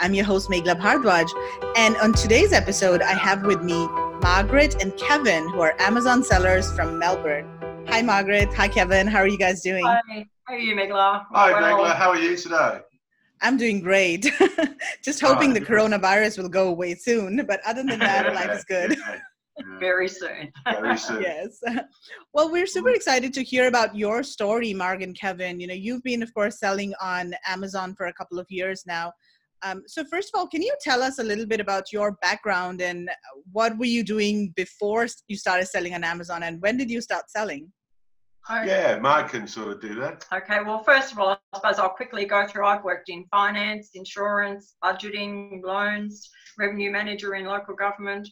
[0.00, 1.28] I'm your host, Megla Bhardwaj.
[1.76, 3.86] And on today's episode, I have with me
[4.22, 7.46] Margaret and Kevin, who are Amazon sellers from Melbourne.
[7.88, 8.50] Hi, Margaret.
[8.54, 9.06] Hi, Kevin.
[9.06, 9.84] How are you guys doing?
[9.84, 10.26] Hi.
[10.44, 11.26] How are you, Megla?
[11.32, 11.78] Hi, well.
[11.78, 11.94] Megla.
[11.94, 12.80] How are you today?
[13.42, 14.22] I'm doing great.
[15.04, 17.44] Just ah, hoping the coronavirus will go away soon.
[17.46, 18.96] But other than that, life is good.
[19.78, 20.50] Very soon.
[20.64, 21.20] Very soon.
[21.20, 21.60] yes.
[22.32, 25.60] Well, we're super excited to hear about your story, Marg and Kevin.
[25.60, 29.12] You know, you've been, of course, selling on Amazon for a couple of years now.
[29.62, 32.80] Um, so first of all, can you tell us a little bit about your background
[32.80, 33.10] and
[33.52, 37.30] what were you doing before you started selling on Amazon and when did you start
[37.30, 37.70] selling?
[38.48, 40.26] Yeah, Marg can sort of do that.
[40.32, 42.66] Okay, well, first of all, I suppose I'll quickly go through.
[42.66, 48.28] I've worked in finance, insurance, budgeting, loans, revenue manager in local government.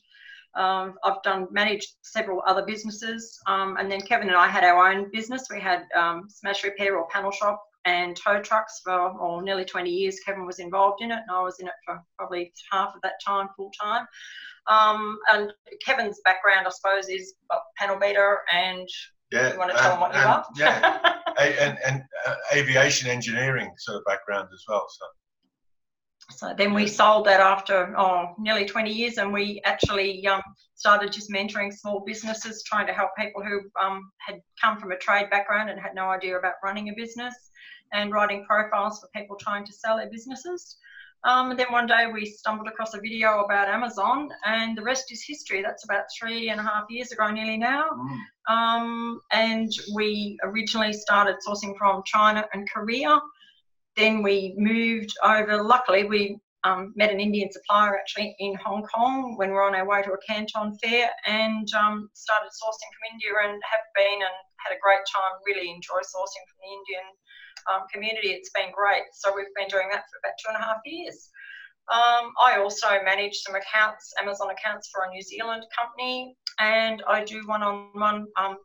[0.57, 4.91] Um, I've done managed several other businesses, um, and then Kevin and I had our
[4.91, 5.47] own business.
[5.53, 9.91] We had um, smash repair or panel shop and tow trucks for oh, nearly 20
[9.91, 10.21] years.
[10.21, 13.15] Kevin was involved in it, and I was in it for probably half of that
[13.27, 14.07] time, full time.
[14.69, 15.53] Um, and
[15.85, 17.35] Kevin's background, I suppose, is
[17.77, 18.89] panel beater and.
[19.31, 20.45] Yeah, you want to tell them what you are?
[20.57, 24.87] Yeah, and, and uh, aviation engineering sort of background as well.
[24.89, 25.05] So.
[26.31, 30.43] So then we sold that after oh, nearly 20 years, and we actually um,
[30.75, 34.97] started just mentoring small businesses, trying to help people who um, had come from a
[34.99, 37.35] trade background and had no idea about running a business,
[37.93, 40.77] and writing profiles for people trying to sell their businesses.
[41.25, 45.11] Um, and then one day we stumbled across a video about Amazon, and the rest
[45.11, 45.63] is history.
[45.63, 47.87] That's about three and a half years ago, nearly now.
[47.91, 48.55] Mm.
[48.55, 53.21] Um, and we originally started sourcing from China and Korea
[53.99, 55.63] then we moved over.
[55.63, 59.75] Luckily, we um, met an Indian supplier actually in Hong Kong when we were on
[59.75, 64.23] our way to a Canton fair and um, started sourcing from India and have been
[64.23, 65.35] and had a great time.
[65.47, 67.07] Really enjoy sourcing from the Indian
[67.73, 68.29] um, community.
[68.29, 69.05] It's been great.
[69.13, 71.31] So we've been doing that for about two and a half years.
[71.91, 77.25] Um, I also manage some accounts, Amazon accounts for a New Zealand company, and I
[77.25, 78.59] do one-on-one um,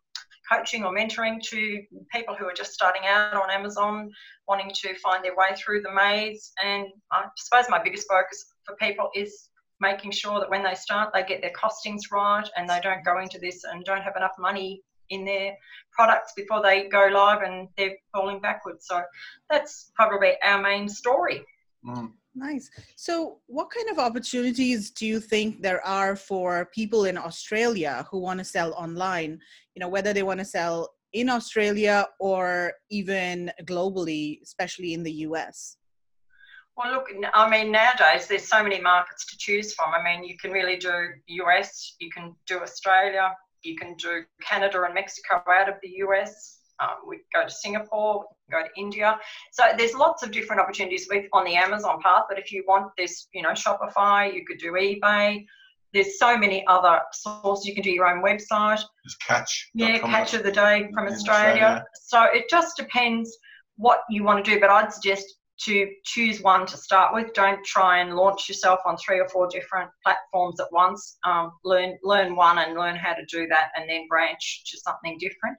[0.52, 1.82] coaching or mentoring to
[2.12, 4.10] people who are just starting out on Amazon,
[4.48, 6.52] wanting to find their way through the maze.
[6.62, 9.50] And I suppose my biggest focus for people is
[9.80, 13.20] making sure that when they start, they get their costings right and they don't go
[13.20, 15.56] into this and don't have enough money in their
[15.92, 18.88] products before they go live and they're falling backwards.
[18.88, 19.02] So
[19.50, 21.46] that's probably our main story.
[21.86, 22.14] Mm.
[22.36, 22.70] Nice.
[22.96, 28.18] So, what kind of opportunities do you think there are for people in Australia who
[28.18, 29.40] want to sell online?
[29.76, 35.12] You know, whether they want to sell in Australia or even globally, especially in the
[35.28, 35.78] US?
[36.76, 37.06] Well, look,
[37.36, 39.94] I mean, nowadays there's so many markets to choose from.
[39.94, 43.32] I mean, you can really do US, you can do Australia,
[43.64, 46.60] you can do Canada and Mexico out of the US.
[46.80, 49.18] Um, we go to Singapore, go to India.
[49.52, 52.24] So there's lots of different opportunities with on the Amazon path.
[52.28, 55.46] But if you want this, you know, Shopify, you could do eBay.
[55.94, 57.68] There's so many other sources.
[57.68, 58.82] You can do your own website.
[59.04, 59.70] There's Catch.
[59.76, 61.52] Yeah, Catch of the Day from Australia.
[61.52, 61.86] Australia.
[61.94, 63.38] So it just depends
[63.76, 64.60] what you want to do.
[64.60, 67.34] But I'd suggest to choose one to start with.
[67.34, 71.18] Don't try and launch yourself on three or four different platforms at once.
[71.26, 75.18] Um, learn learn one and learn how to do that, and then branch to something
[75.20, 75.58] different.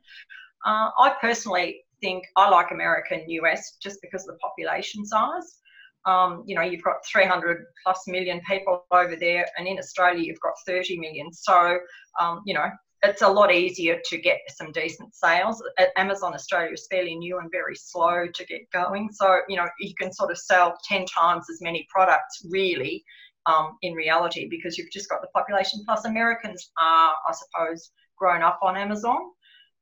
[0.64, 5.58] Uh, I personally think I like America and US just because of the population size.
[6.06, 10.40] Um, you know, you've got 300 plus million people over there, and in Australia, you've
[10.40, 11.32] got 30 million.
[11.32, 11.78] So,
[12.20, 12.68] um, you know,
[13.04, 15.62] it's a lot easier to get some decent sales.
[15.96, 19.10] Amazon Australia is fairly new and very slow to get going.
[19.12, 23.04] So, you know, you can sort of sell 10 times as many products really
[23.46, 25.82] um, in reality because you've just got the population.
[25.86, 29.30] Plus, Americans are, I suppose, grown up on Amazon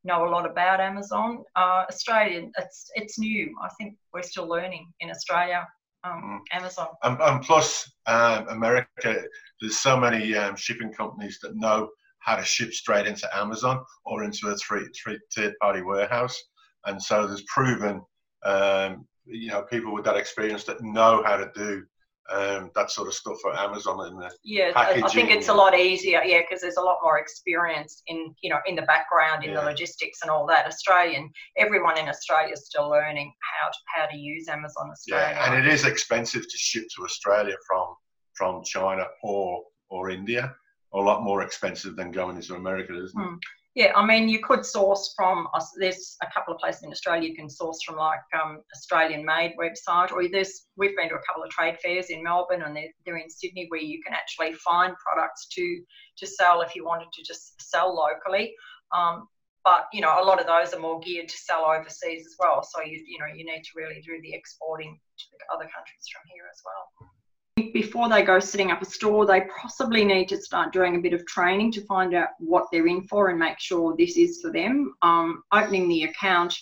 [0.04, 1.44] know a lot about Amazon.
[1.56, 3.54] Uh, Australia, it's it's new.
[3.62, 5.66] I think we're still learning in Australia.
[6.04, 6.56] Um, mm.
[6.56, 6.88] Amazon.
[7.04, 9.22] And, and plus, um, America,
[9.60, 11.90] there's so many um, shipping companies that know
[12.24, 16.40] how to ship straight into Amazon or into a three, three third party warehouse.
[16.86, 18.02] And so there's proven,
[18.44, 21.84] um, you know, people with that experience that know how to do
[22.30, 25.04] um, that sort of stuff for Amazon and the yeah, packaging.
[25.04, 28.50] I think it's a lot easier, yeah, because there's a lot more experience in you
[28.50, 29.60] know in the background in yeah.
[29.60, 30.66] the logistics and all that.
[30.66, 35.34] Australian, everyone in Australia is still learning how to, how to use Amazon Australia.
[35.34, 37.94] Yeah, and it is expensive to ship to Australia from
[38.34, 40.54] from China or or India.
[40.94, 43.24] A lot more expensive than going into America, isn't it?
[43.24, 43.38] Mm.
[43.74, 45.48] Yeah, I mean, you could source from.
[45.78, 49.54] There's a couple of places in Australia you can source from, like um, Australian Made
[49.58, 52.92] website, or there's we've been to a couple of trade fairs in Melbourne and they're,
[53.06, 55.82] they're in Sydney where you can actually find products to
[56.18, 58.54] to sell if you wanted to just sell locally.
[58.94, 59.26] Um,
[59.64, 62.62] but you know, a lot of those are more geared to sell overseas as well.
[62.62, 65.24] So you you know you need to really do the exporting to
[65.54, 67.08] other countries from here as well.
[67.56, 71.12] Before they go setting up a store, they possibly need to start doing a bit
[71.12, 74.50] of training to find out what they're in for and make sure this is for
[74.50, 74.94] them.
[75.02, 76.54] Um, opening the account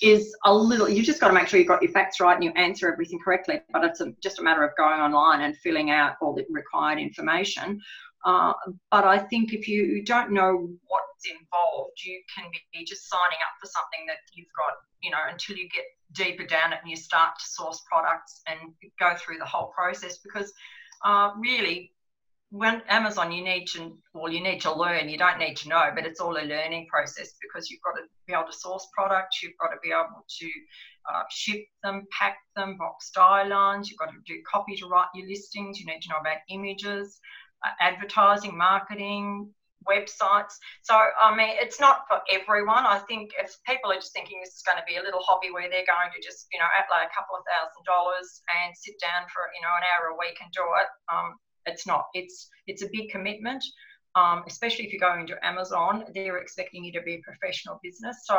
[0.00, 2.42] is a little, you've just got to make sure you've got your facts right and
[2.42, 5.90] you answer everything correctly, but it's a, just a matter of going online and filling
[5.90, 7.80] out all the required information.
[8.24, 8.52] Uh,
[8.90, 13.54] but I think if you don't know what's involved, you can be just signing up
[13.60, 16.96] for something that you've got, you know, until you get deeper down it and you
[16.96, 18.58] start to source products and
[18.98, 20.52] go through the whole process because
[21.04, 21.92] uh, really
[22.52, 25.08] when Amazon, you need to, well, you need to learn.
[25.08, 28.02] You don't need to know, but it's all a learning process because you've got to
[28.26, 29.42] be able to source products.
[29.42, 30.50] You've got to be able to
[31.10, 33.88] uh, ship them, pack them, box die lines.
[33.88, 35.80] You've got to do copy to write your listings.
[35.80, 37.18] You need to know about images,
[37.64, 39.48] uh, advertising, marketing,
[39.88, 40.54] websites.
[40.82, 42.84] So, I mean, it's not for everyone.
[42.86, 45.50] I think if people are just thinking this is going to be a little hobby
[45.50, 48.94] where they're going to just, you know, outlay a couple of thousand dollars and sit
[49.00, 51.34] down for, you know, an hour a week and do it, um,
[51.66, 52.06] it's not.
[52.14, 53.64] It's it's a big commitment.
[54.14, 58.26] Um, especially if you're going to Amazon, they're expecting you to be a professional business.
[58.26, 58.36] So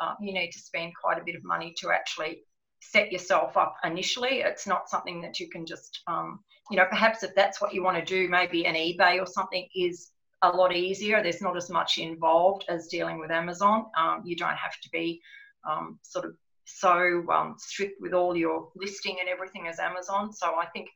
[0.00, 2.42] uh, you need to spend quite a bit of money to actually
[2.80, 4.40] set yourself up initially.
[4.40, 6.40] It's not something that you can just, um,
[6.70, 9.68] you know, perhaps if that's what you want to do, maybe an eBay or something
[9.74, 10.10] is
[10.52, 11.22] a lot easier.
[11.22, 13.86] There's not as much involved as dealing with Amazon.
[13.96, 15.22] Um, you don't have to be
[15.68, 16.34] um, sort of
[16.66, 20.32] so um, strict with all your listing and everything as Amazon.
[20.32, 20.88] So I think,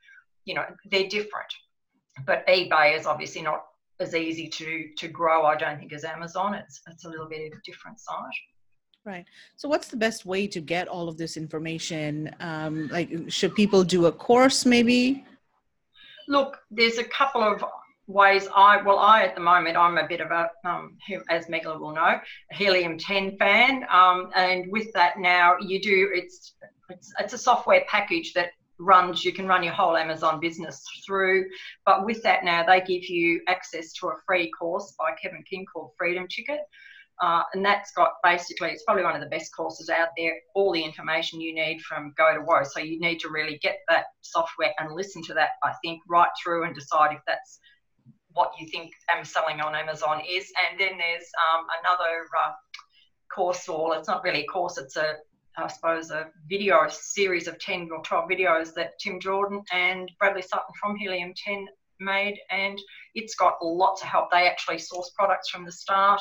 [0.44, 1.52] you know, they're different.
[2.26, 3.64] But eBay is obviously not
[4.00, 5.44] as easy to to grow.
[5.44, 6.54] I don't think as Amazon.
[6.54, 8.16] It's it's a little bit of a different site.
[9.04, 9.24] Right.
[9.56, 12.34] So, what's the best way to get all of this information?
[12.40, 15.24] Um, like, should people do a course maybe?
[16.26, 17.64] Look, there's a couple of
[18.08, 20.96] ways I well I at the moment I'm a bit of a um,
[21.28, 22.18] as Megala will know
[22.50, 23.84] a helium 10 fan.
[23.90, 26.54] Um, and with that now you do it's,
[26.88, 28.50] it's it's a software package that
[28.80, 31.44] runs you can run your whole Amazon business through.
[31.84, 35.66] But with that now they give you access to a free course by Kevin King
[35.72, 36.60] called Freedom Ticket.
[37.20, 40.34] Uh, and that's got basically it's probably one of the best courses out there.
[40.54, 42.62] All the information you need from go to woe.
[42.62, 46.30] So you need to really get that software and listen to that I think right
[46.42, 47.58] through and decide if that's
[48.38, 50.52] what you think I'm selling on Amazon is.
[50.70, 52.52] And then there's um, another uh,
[53.34, 55.16] course, or it's not really a course, it's a,
[55.56, 60.08] I suppose, a video a series of 10 or 12 videos that Tim Jordan and
[60.20, 61.66] Bradley Sutton from Helium 10
[61.98, 62.38] made.
[62.52, 62.80] And
[63.16, 64.30] it's got lots of help.
[64.30, 66.20] They actually source products from the start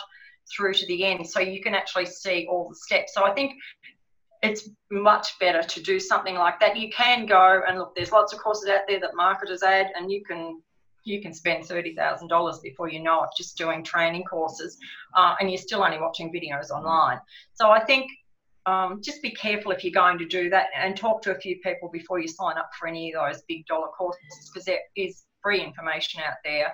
[0.51, 1.27] through to the end.
[1.27, 3.13] So you can actually see all the steps.
[3.13, 3.53] So I think
[4.41, 6.77] it's much better to do something like that.
[6.77, 10.11] You can go and look, there's lots of courses out there that marketers add, and
[10.11, 10.61] you can
[11.07, 14.77] you can spend $30,000 before you know it just doing training courses
[15.15, 17.19] uh, and you're still only watching videos online.
[17.53, 18.09] So I think
[18.65, 21.57] um, just be careful if you're going to do that and talk to a few
[21.63, 25.23] people before you sign up for any of those big dollar courses because there is
[25.41, 26.73] free information out there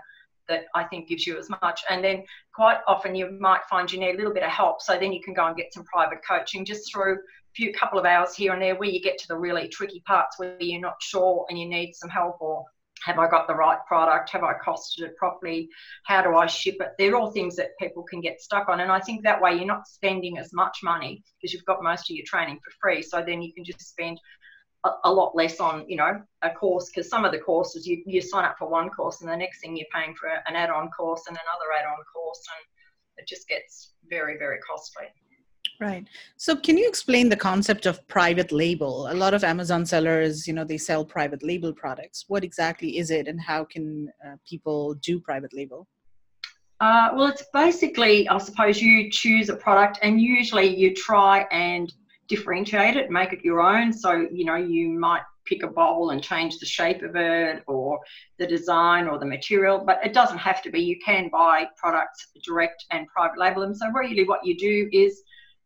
[0.50, 1.81] that I think gives you as much.
[1.89, 4.81] And then quite often you might find you need a little bit of help.
[4.81, 8.00] So then you can go and get some private coaching just through a few couple
[8.00, 10.81] of hours here and there where you get to the really tricky parts where you're
[10.81, 12.65] not sure and you need some help or
[13.03, 14.29] have I got the right product?
[14.31, 15.69] Have I costed it properly?
[16.05, 16.89] How do I ship it?
[16.97, 18.79] They're all things that people can get stuck on.
[18.79, 22.09] And I think that way you're not spending as much money because you've got most
[22.09, 23.01] of your training for free.
[23.01, 24.19] So then you can just spend
[25.03, 28.21] a, lot less on, you know, a course because some of the courses you, you
[28.21, 30.89] sign up for one course and the next thing you're paying for an add on
[30.89, 32.41] course and another add on course.
[32.57, 35.05] And it just gets very, very costly.
[35.83, 36.07] Right.
[36.37, 39.11] So can you explain the concept of private label?
[39.11, 42.23] A lot of Amazon sellers, you know, they sell private label products.
[42.29, 45.85] What exactly is it and how can uh, people do private label?
[46.79, 51.93] Uh, well, it's basically, I suppose you choose a product and usually you try and
[52.29, 53.91] differentiate it, make it your own.
[53.91, 57.99] So, you know, you might pick a bowl and change the shape of it or
[58.39, 60.79] the design or the material, but it doesn't have to be.
[60.79, 63.75] You can buy products direct and private label them.
[63.75, 65.21] So, really, what you do is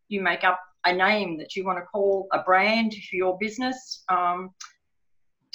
[0.07, 4.03] you make up a name that you want to call a brand for your business.
[4.09, 4.51] Um,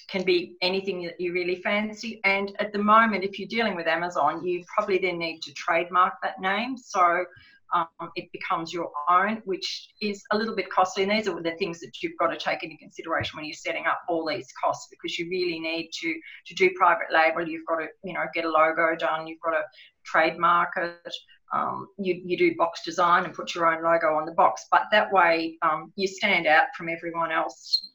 [0.09, 2.21] can be anything that you really fancy.
[2.25, 6.15] And at the moment, if you're dealing with Amazon, you probably then need to trademark
[6.23, 6.77] that name.
[6.77, 7.25] So
[7.73, 11.05] um, it becomes your own, which is a little bit costly.
[11.05, 13.87] And these are the things that you've got to take into consideration when you're setting
[13.87, 16.15] up all these costs, because you really need to
[16.47, 17.49] to do private label.
[17.49, 19.27] You've got to you know get a logo done.
[19.27, 19.63] You've got to
[20.05, 21.13] trademark it
[21.53, 24.85] um, you, you do box design and put your own logo on the box, but
[24.91, 27.91] that way um, you stand out from everyone else.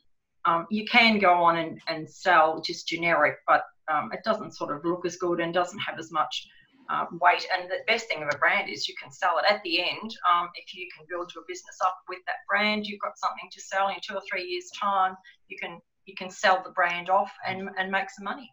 [0.46, 4.76] Um, you can go on and, and sell just generic, but um, it doesn't sort
[4.76, 6.48] of look as good and doesn't have as much
[6.90, 7.46] uh, weight.
[7.54, 10.16] And the best thing of a brand is you can sell it at the end.
[10.32, 13.62] Um, if you can build your business up with that brand, you've got something to
[13.62, 15.16] sell in two or three years' time.
[15.48, 18.50] You can you can sell the brand off and, and make some money.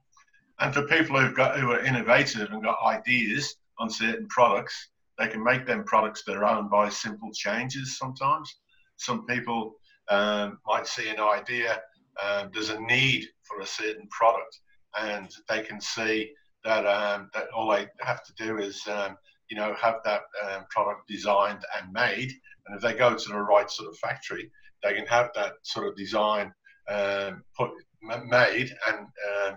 [0.58, 5.28] And for people who've got who are innovative and got ideas on certain products, they
[5.28, 7.98] can make them products their own by simple changes.
[7.98, 8.52] Sometimes,
[8.96, 9.76] some people
[10.08, 11.80] um, might see an idea.
[12.22, 14.58] Um, there's a need for a certain product,
[14.98, 16.32] and they can see
[16.64, 19.16] that um, that all they have to do is um,
[19.50, 22.32] you know have that um, product designed and made.
[22.66, 24.50] And if they go to the right sort of factory,
[24.82, 26.52] they can have that sort of design
[26.88, 27.70] um, put
[28.02, 29.06] made, and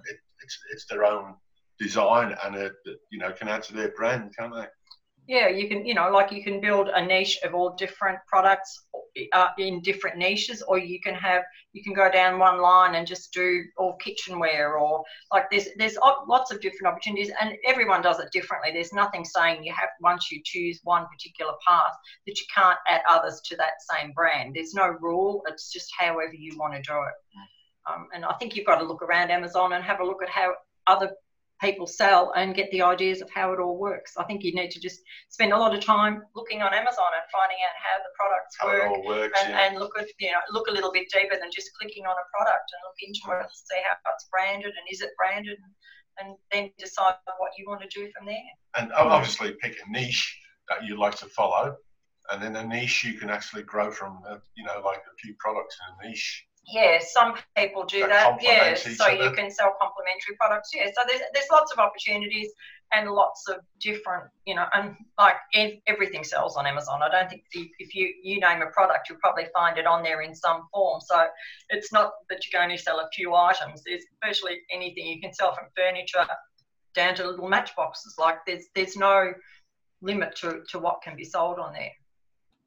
[0.05, 1.35] it, it's it's their own
[1.79, 2.73] design, and it
[3.11, 4.65] you know can add to their brand, can't they?
[5.27, 8.85] Yeah you can you know like you can build a niche of all different products
[9.33, 11.43] uh, in different niches or you can have
[11.73, 15.97] you can go down one line and just do all kitchenware or like there's there's
[16.27, 18.71] lots of different opportunities and everyone does it differently.
[18.71, 21.93] There's nothing saying you have once you choose one particular path
[22.25, 24.55] that you can't add others to that same brand.
[24.55, 27.91] There's no rule it's just however you want to do it.
[27.91, 30.27] Um, and i think you've got to look around amazon and have a look at
[30.27, 30.53] how
[30.87, 31.11] other
[31.61, 34.13] people sell and get the ideas of how it all works.
[34.17, 37.25] I think you need to just spend a lot of time looking on Amazon and
[37.33, 39.67] finding out how the products how work, works, and, yeah.
[39.67, 42.27] and, look at you know look a little bit deeper than just clicking on a
[42.35, 45.73] product and look into it and see how it's branded and is it branded and,
[46.19, 48.51] and then decide what you want to do from there.
[48.77, 50.37] And obviously pick a niche
[50.69, 51.75] that you like to follow.
[52.29, 55.33] And then a niche you can actually grow from, uh, you know, like a few
[55.39, 58.09] products in a niche yeah, some people do that.
[58.09, 59.15] that yeah, so other.
[59.15, 60.71] you can sell complementary products.
[60.73, 62.51] Yeah, so there's there's lots of opportunities
[62.93, 65.35] and lots of different, you know, and like
[65.87, 67.01] everything sells on Amazon.
[67.01, 70.21] I don't think if you you name a product, you'll probably find it on there
[70.21, 70.99] in some form.
[70.99, 71.27] So
[71.69, 73.83] it's not that you can only sell a few items.
[73.85, 76.27] There's virtually anything you can sell from furniture
[76.93, 78.15] down to little matchboxes.
[78.17, 79.33] Like there's there's no
[80.01, 81.91] limit to to what can be sold on there.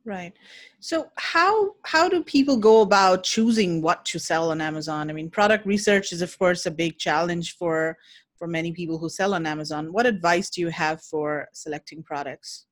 [0.04, 0.32] Right.
[0.80, 5.10] So how how do people go about choosing what to sell on Amazon?
[5.10, 7.96] I mean, product research is of course a big challenge for
[8.38, 9.92] for many people who sell on Amazon.
[9.92, 12.66] What advice do you have for selecting products?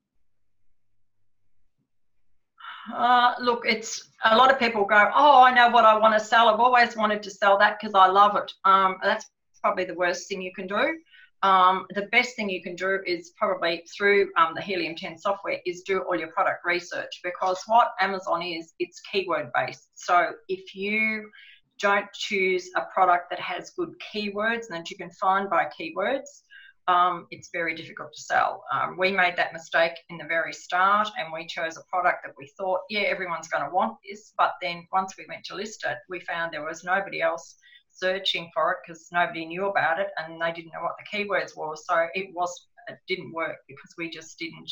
[2.95, 6.25] Uh, look, it's a lot of people go, oh, I know what I want to
[6.25, 6.49] sell.
[6.49, 8.51] I've always wanted to sell that because I love it.
[8.65, 9.27] Um, that's
[9.61, 10.95] probably the worst thing you can do
[11.43, 15.59] um, the best thing you can do is probably through um, the Helium 10 software
[15.65, 19.89] is do all your product research because what Amazon is, it's keyword based.
[19.95, 21.31] So if you
[21.79, 26.43] don't choose a product that has good keywords and that you can find by keywords,
[26.89, 28.65] um, it's very difficult to sell.
[28.73, 32.35] Um, we made that mistake in the very start and we chose a product that
[32.37, 34.33] we thought, yeah, everyone's going to want this.
[34.37, 37.57] But then once we went to list it, we found there was nobody else
[37.99, 41.57] searching for it because nobody knew about it and they didn't know what the keywords
[41.57, 41.77] were.
[41.77, 44.71] So it was it didn't work because we just didn't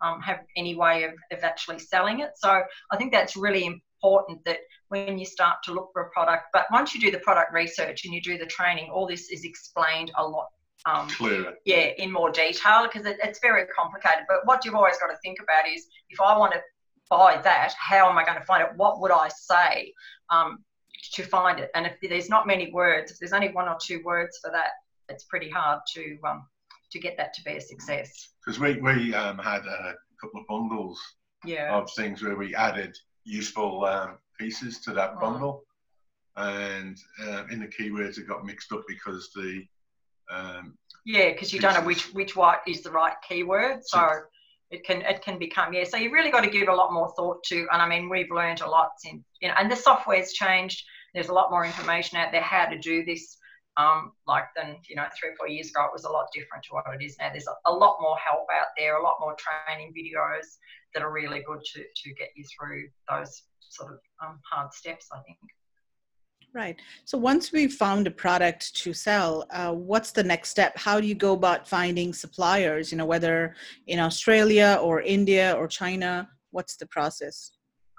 [0.00, 2.30] um, have any way of, of actually selling it.
[2.36, 6.46] So I think that's really important that when you start to look for a product,
[6.52, 9.44] but once you do the product research and you do the training, all this is
[9.44, 10.48] explained a lot
[10.84, 11.54] um, clearer.
[11.64, 14.24] Yeah, in more detail because it, it's very complicated.
[14.28, 16.60] But what you've always got to think about is if I want to
[17.08, 18.70] buy that, how am I going to find it?
[18.76, 19.92] What would I say?
[20.30, 20.64] Um,
[21.10, 21.70] to find it.
[21.74, 24.70] And if there's not many words, if there's only one or two words for that,
[25.08, 26.46] it's pretty hard to um,
[26.92, 28.30] to get that to be a success.
[28.44, 31.00] Because we we um, had a couple of bundles
[31.44, 31.76] yeah.
[31.76, 35.20] of things where we added useful um, pieces to that oh.
[35.20, 35.64] bundle,
[36.36, 36.44] oh.
[36.44, 39.64] and uh, in the keywords it got mixed up because the
[40.30, 44.08] um, yeah, because you don't know which which what is the right keyword, so.
[44.72, 47.12] It can it can become yeah so you've really got to give a lot more
[47.16, 50.32] thought to and i mean we've learned a lot since you know and the software's
[50.32, 50.84] changed.
[51.14, 53.36] There's a lot more information out there how to do this
[53.76, 56.64] um, like than you know three or four years ago it was a lot different
[56.64, 57.28] to what it is now.
[57.30, 60.56] There's a, a lot more help out there a lot more training videos
[60.94, 65.06] that are really good to, to get you through those sort of um, hard steps
[65.12, 65.38] i think
[66.54, 66.76] Right.
[67.06, 70.76] So once we've found a product to sell, uh, what's the next step?
[70.76, 72.92] How do you go about finding suppliers?
[72.92, 73.54] You know, whether
[73.86, 77.52] in Australia or India or China, what's the process?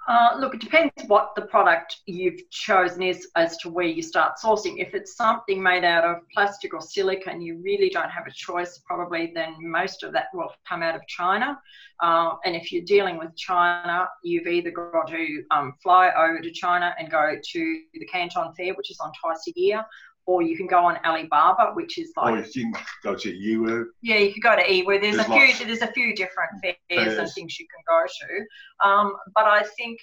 [0.06, 4.34] Uh, look, it depends what the product you've chosen is as to where you start
[4.42, 4.74] sourcing.
[4.76, 8.80] If it's something made out of plastic or silicon, you really don't have a choice,
[8.86, 11.58] probably, then most of that will come out of China.
[12.00, 16.50] Uh, and if you're dealing with China, you've either got to um, fly over to
[16.50, 19.82] China and go to the Canton Fair, which is on twice a year,
[20.26, 22.34] or you can go on Alibaba, which is like.
[22.34, 23.86] Or you can go to Yiwu.
[24.02, 25.00] Yeah, you can go to Yiwu.
[25.00, 25.66] There's, there's a few.
[25.66, 28.88] There's a few different fairs, fairs, and things you can go to.
[28.88, 29.98] Um, but I think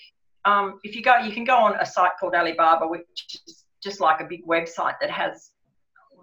[0.46, 3.06] um, if you go, you can go on a site called Alibaba, which
[3.48, 5.52] is just like a big website that has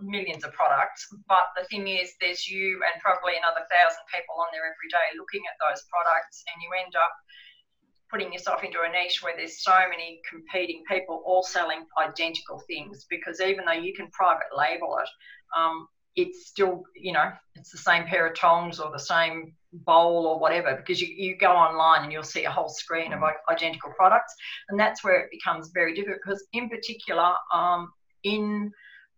[0.01, 1.07] millions of products.
[1.29, 5.19] But the thing is, there's you and probably another thousand people on there every day
[5.19, 7.15] looking at those products, and you end up
[8.11, 13.07] putting yourself into a niche where there's so many competing people all selling identical things
[13.09, 15.09] because even though you can private label it,
[15.59, 20.27] um, it's still, you know, it's the same pair of tongs or the same bowl
[20.27, 23.93] or whatever because you, you go online and you'll see a whole screen of identical
[23.97, 24.35] products.
[24.69, 27.93] And that's where it becomes very difficult because, in particular, um,
[28.25, 28.73] in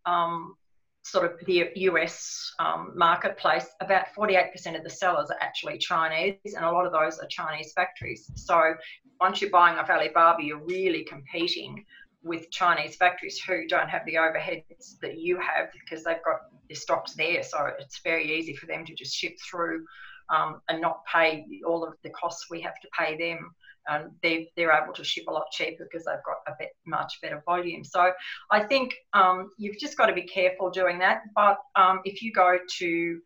[0.05, 0.57] um,
[1.02, 6.64] sort of the US um, marketplace, about 48% of the sellers are actually Chinese, and
[6.64, 8.30] a lot of those are Chinese factories.
[8.35, 8.75] So
[9.21, 11.85] once you're buying off Alibaba, you're really competing
[12.23, 16.76] with Chinese factories who don't have the overheads that you have because they've got their
[16.76, 17.42] stocks there.
[17.42, 19.87] So it's very easy for them to just ship through
[20.28, 23.54] um, and not pay all of the costs we have to pay them
[23.89, 27.21] um, they, they're able to ship a lot cheaper because they've got a bit much
[27.23, 27.85] better volume.
[27.85, 28.13] So
[28.51, 31.23] I think um, you've just got to be careful doing that.
[31.35, 33.21] But um, if you go to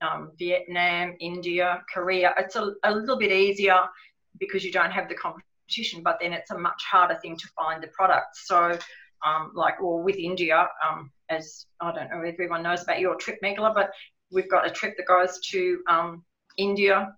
[0.00, 3.80] um, Vietnam, India, Korea, it's a, a little bit easier
[4.38, 7.82] because you don't have the competition, but then it's a much harder thing to find
[7.82, 8.46] the products.
[8.46, 8.78] So
[9.26, 13.14] um, like, or with India, um, as I don't know if everyone knows about your
[13.16, 13.90] trip, Megala, but
[14.32, 15.82] we've got a trip that goes to
[16.56, 17.14] India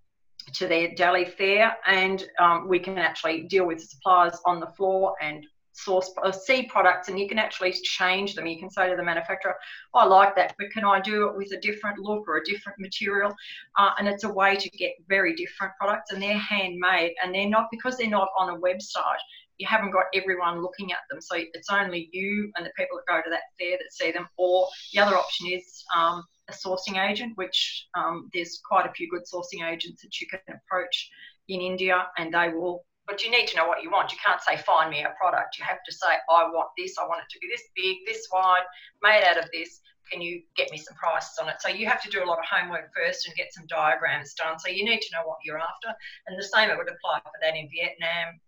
[0.55, 5.15] to their Delhi fair, and um, we can actually deal with suppliers on the floor
[5.21, 5.45] and
[5.75, 8.47] source uh, see products and you can actually change them.
[8.47, 9.55] You can say to the manufacturer
[9.95, 12.45] oh, i like that but can i do it with a different look or a
[12.45, 13.35] different material?
[13.79, 17.49] Uh, and it's a way to get very different products and they're handmade and they're
[17.49, 19.23] not because they're not on a website
[19.59, 21.21] you haven't got everyone looking at them.
[21.21, 24.27] So it's only you and the people that go to that fair that see them
[24.37, 29.09] or the other option is um, a sourcing agent, which um, there's quite a few
[29.09, 31.11] good sourcing agents that you can approach
[31.49, 32.85] in India, and they will.
[33.07, 34.13] But you need to know what you want.
[34.13, 35.59] You can't say, find me a product.
[35.59, 38.29] You have to say, I want this, I want it to be this big, this
[38.33, 38.63] wide,
[39.03, 39.81] made out of this.
[40.11, 41.57] Can you get me some prices on it?
[41.61, 44.59] So you have to do a lot of homework first and get some diagrams done.
[44.59, 45.89] So you need to know what you're after.
[46.27, 48.41] And the same it would apply for that in Vietnam,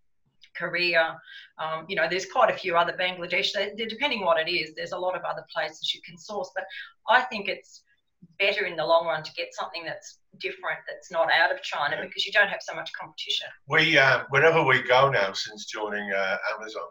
[0.57, 1.19] Korea.
[1.59, 3.53] Um, you know, there's quite a few other Bangladesh.
[3.53, 6.51] They, depending what it is, there's a lot of other places you can source.
[6.55, 6.65] But
[7.09, 7.83] I think it's
[8.39, 11.97] better in the long run to get something that's different, that's not out of China,
[11.97, 12.03] yeah.
[12.03, 13.47] because you don't have so much competition.
[13.69, 16.89] We, uh, wherever we go now since joining uh, Amazon,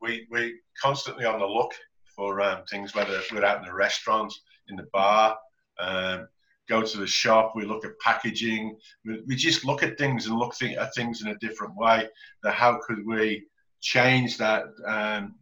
[0.00, 1.72] we we constantly on the look
[2.14, 5.36] for um, things, whether we're out in the restaurants, in the bar.
[5.78, 6.28] Um,
[6.68, 10.38] go to the shop, we look at packaging, we, we just look at things and
[10.38, 12.08] look th- at things in a different way.
[12.42, 13.46] That how could we
[13.80, 15.36] change that, um,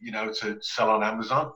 [0.00, 1.52] you know, to sell on Amazon?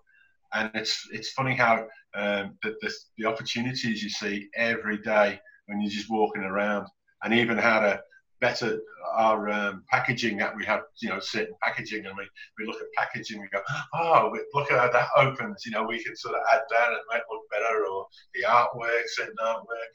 [0.54, 1.86] And it's it's funny how
[2.18, 6.86] um, the, the, the opportunities you see every day when you're just walking around,
[7.22, 8.00] and even how to
[8.40, 8.80] better
[9.14, 12.24] our um, packaging that we have, you know, certain packaging, and we,
[12.58, 13.60] we look at packaging, we go,
[13.94, 17.00] oh, look at how that opens, you know, we can sort of add that and
[17.10, 19.92] make it look better, or the artwork, certain artwork.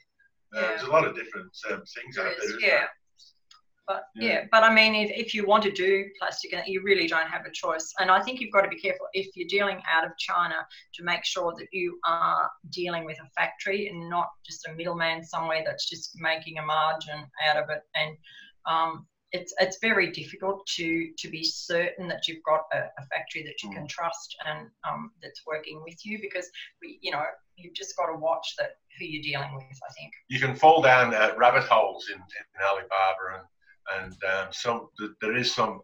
[0.54, 0.68] Uh, yeah.
[0.68, 2.60] There's a lot of different um, things out there.
[2.60, 2.84] Yeah.
[3.86, 4.28] But yeah.
[4.28, 4.40] yeah.
[4.50, 7.50] but I mean, if, if you want to do plastic, you really don't have a
[7.50, 7.92] choice.
[7.98, 10.56] And I think you've got to be careful if you're dealing out of China
[10.94, 15.22] to make sure that you are dealing with a factory and not just a middleman
[15.22, 17.82] somewhere that's just making a margin out of it.
[17.94, 18.16] And
[18.66, 23.42] um, it's it's very difficult to to be certain that you've got a, a factory
[23.42, 23.88] that you can mm.
[23.88, 26.48] trust and um, that's working with you because
[26.80, 27.22] we you know
[27.56, 29.64] you've just got to watch that who you're dealing with.
[29.64, 33.42] I think you can fall down uh, rabbit holes in, in Alibaba and
[33.96, 34.88] and um, some
[35.20, 35.80] there is some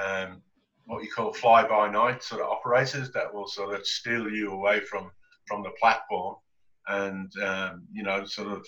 [0.00, 0.42] um,
[0.86, 4.52] what you call fly by night sort of operators that will sort of steal you
[4.52, 5.10] away from
[5.46, 6.36] from the platform
[6.88, 8.66] and um, you know sort of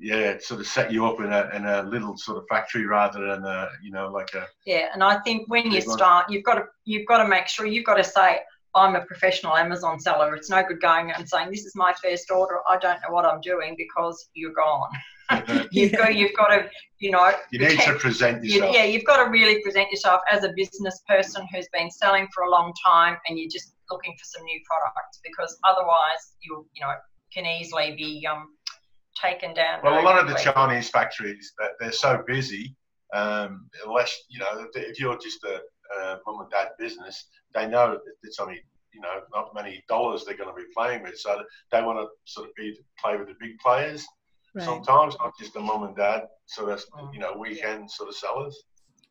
[0.00, 3.26] yeah sort of set you up in a, in a little sort of factory rather
[3.26, 6.54] than a you know like a yeah and i think when you start you've got
[6.54, 8.40] to you've got to make sure you've got to say
[8.74, 10.34] i'm a professional amazon seller.
[10.34, 12.58] It's no good going and saying this is my first order.
[12.68, 14.88] I don't know what i'm doing because you're gone
[15.70, 18.72] you've got you've got to you know you need to present yourself.
[18.72, 22.28] You, yeah, you've got to really present yourself as a business person who's been selling
[22.34, 26.66] for a long time, and you're just looking for some new products because otherwise you
[26.74, 26.92] you know
[27.32, 28.48] can easily be um,
[29.20, 29.80] taken down.
[29.82, 32.76] Well, a lot of the Chinese factories that they're so busy.
[33.12, 35.60] Um, unless you know if you're just a,
[36.00, 38.60] a mum and dad business, they know that it's only
[38.92, 42.06] you know not many dollars they're going to be playing with, so they want to
[42.24, 44.06] sort of be play with the big players
[44.54, 44.64] right.
[44.64, 47.12] sometimes, not just the mom and dad sort of, mm.
[47.12, 48.64] you know, weekend sort of sellers.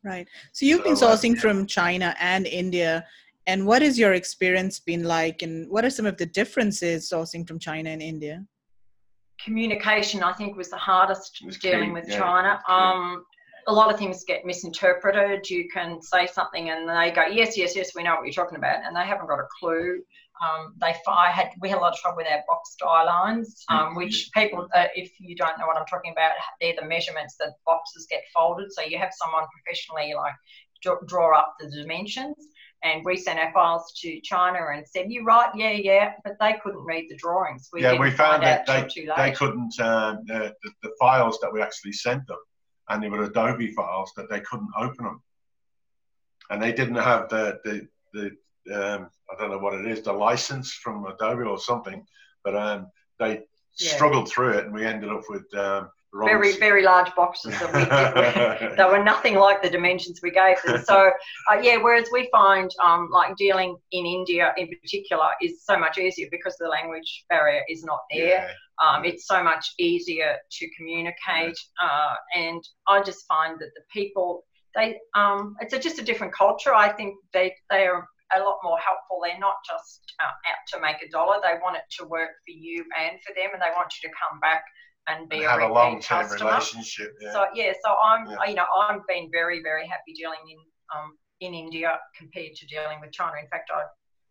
[0.04, 0.28] Right.
[0.52, 1.42] So you've so, been sourcing uh, yeah.
[1.42, 3.06] from China and India.
[3.46, 5.42] And what has your experience been like?
[5.42, 8.46] And what are some of the differences sourcing from China and India?
[9.44, 11.92] Communication, I think, was the hardest dealing key.
[11.92, 12.20] with yeah.
[12.20, 12.62] China.
[12.70, 13.26] Um,
[13.68, 15.50] a lot of things get misinterpreted.
[15.50, 18.58] You can say something and they go, yes, yes, yes, we know what you're talking
[18.58, 18.84] about.
[18.86, 20.02] And they haven't got a clue.
[20.44, 23.64] Um, they I had we had a lot of trouble with our box die lines,
[23.70, 27.36] um, which people, uh, if you don't know what I'm talking about, they're the measurements
[27.40, 28.72] that boxes get folded.
[28.74, 30.34] So you have someone professionally like
[30.82, 32.36] draw, draw up the dimensions,
[32.84, 35.50] and we sent our files to China and said, "You right?
[35.56, 37.70] Yeah, yeah," but they couldn't read the drawings.
[37.72, 41.62] We yeah, we found that they, they couldn't um, the, the, the files that we
[41.62, 42.40] actually sent them,
[42.90, 45.22] and they were Adobe files that they couldn't open them,
[46.50, 48.32] and they didn't have the the the
[48.74, 52.06] um, I don't know what it is, the license from Adobe or something,
[52.44, 52.88] but um,
[53.20, 53.42] they
[53.80, 53.96] yeah.
[53.96, 55.90] struggled through it, and we ended up with um,
[56.26, 58.78] very very large boxes that we did.
[58.78, 60.84] they were nothing like the dimensions we gave them.
[60.84, 61.12] So
[61.52, 65.98] uh, yeah, whereas we find um, like dealing in India in particular is so much
[65.98, 68.28] easier because the language barrier is not there.
[68.28, 68.52] Yeah.
[68.84, 74.44] Um, it's so much easier to communicate, uh, and I just find that the people
[74.76, 76.74] they um, it's a, just a different culture.
[76.74, 79.20] I think they they are a lot more helpful.
[79.24, 81.38] They're not just uh, out to make a dollar.
[81.42, 84.14] They want it to work for you and for them, and they want you to
[84.16, 84.64] come back
[85.08, 86.52] and be have a, a long-term customer.
[86.52, 87.14] relationship.
[87.20, 87.34] Yeah.
[87.34, 88.38] So yeah, so I'm yeah.
[88.48, 90.60] you know I've been very very happy dealing in
[90.96, 93.34] um, in India compared to dealing with China.
[93.42, 93.84] In fact, I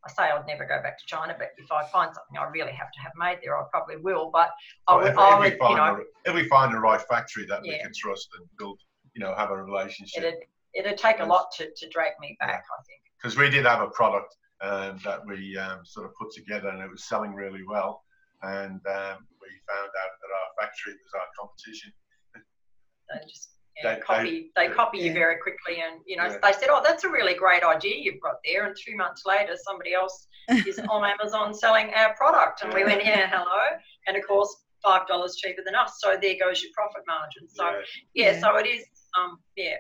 [0.05, 2.73] I say I'd never go back to China, but if I find something I really
[2.73, 4.31] have to have made there, I probably will.
[4.33, 4.51] But
[4.89, 7.65] I would, if, I would, you know, the, if we find the right factory that
[7.65, 7.75] yeah.
[7.75, 8.81] we can trust and build,
[9.15, 10.25] you know, have a relationship.
[10.25, 10.41] It'd,
[10.75, 13.02] it'd take a lot to, to drag me back, I think.
[13.23, 16.83] Because we did have a product um, that we um, sort of put together and
[16.83, 18.03] it was selling really well.
[18.43, 21.93] And um, we found out that our factory was our competition.
[22.35, 25.05] They just yeah, they, copy they, they copy yeah.
[25.05, 26.39] you very quickly, and you know yeah.
[26.43, 29.55] they said, "Oh, that's a really great idea you've got there." And two months later,
[29.65, 30.27] somebody else
[30.67, 35.07] is on Amazon selling our product, and we went, "Yeah, hello!" And of course, five
[35.07, 36.01] dollars cheaper than us.
[36.01, 37.49] So there goes your profit margin.
[37.49, 37.81] So
[38.15, 38.85] yeah, so it is.
[39.19, 39.77] Um, yeah,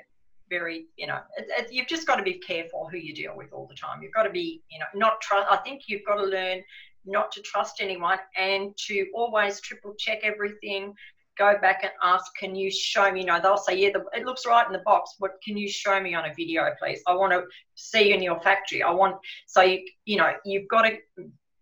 [0.52, 3.52] very, you know, it, it, you've just got to be careful who you deal with
[3.52, 4.02] all the time.
[4.02, 5.46] You've got to be, you know, not trust.
[5.50, 6.58] I think you've got to learn
[7.06, 10.92] not to trust anyone and to always triple check everything.
[11.38, 13.20] Go back and ask, can you show me?
[13.20, 15.14] You know, they'll say, yeah, the, it looks right in the box.
[15.18, 17.00] What can you show me on a video, please?
[17.06, 18.82] I want to see you in your factory.
[18.82, 20.98] I want, so you, you know, you've got to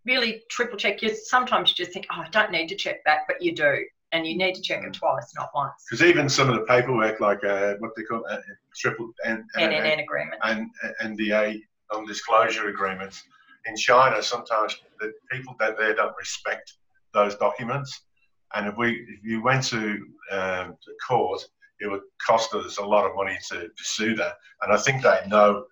[0.05, 1.01] really triple check.
[1.03, 3.73] You sometimes you just think, oh, I don't need to check that, but you do
[4.13, 5.85] and you need to check it twice, not once.
[5.89, 8.39] Because even some of the paperwork, like uh, what they call uh,
[8.75, 10.71] triple N, NNN agreement and
[11.03, 13.23] NDA non-disclosure agreements
[13.67, 16.75] in China, sometimes the people that there don't respect
[17.13, 18.03] those documents.
[18.55, 21.43] And if we, if you went to, um, to court,
[21.81, 24.35] it would cost us a lot of money to, to sue that.
[24.63, 25.65] And I think they know,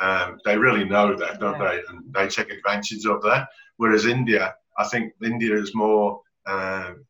[0.00, 1.68] um, they really know that, don't yeah.
[1.68, 1.82] they?
[1.88, 3.48] And they take advantage of that.
[3.76, 7.04] Whereas India, I think India is more um,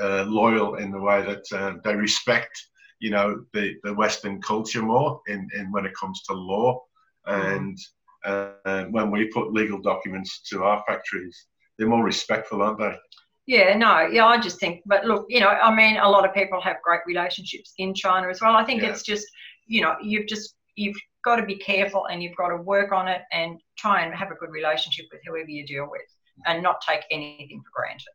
[0.00, 2.60] uh, loyal in the way that um, they respect,
[3.00, 6.82] you know, the, the Western culture more in, in when it comes to law.
[7.26, 7.56] Mm.
[7.56, 7.78] And
[8.24, 11.46] uh, when we put legal documents to our factories,
[11.78, 12.94] they're more respectful, aren't they?
[13.46, 16.34] Yeah, no, yeah, I just think, but look, you know, I mean, a lot of
[16.34, 18.56] people have great relationships in China as well.
[18.56, 18.90] I think yeah.
[18.90, 19.24] it's just,
[19.66, 23.06] you know, you've just, you've got to be careful and you've got to work on
[23.06, 26.02] it and try and have a good relationship with whoever you deal with
[26.46, 28.06] and not take anything for granted.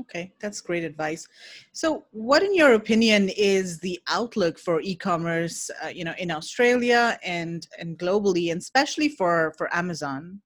[0.00, 1.28] Okay, that's great advice.
[1.72, 7.16] So, what, in your opinion, is the outlook for e-commerce, uh, you know, in Australia
[7.22, 10.40] and and globally, and especially for for Amazon?